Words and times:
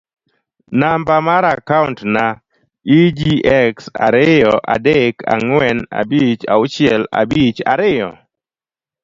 namba 0.79 1.15
mar 1.27 1.43
akaont 1.53 1.99
na: 2.15 2.25
egx 2.99 3.77
ariyo 4.07 4.53
adek 4.75 5.15
ang'wen 5.33 5.79
abich 5.99 6.43
achiel 6.55 7.01
abich 7.21 7.59
ariyo 7.73 8.09